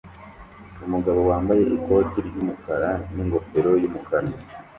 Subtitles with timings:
[0.85, 4.27] Umugabo wambaye ikoti ry'umukara n'ingofero y'umukara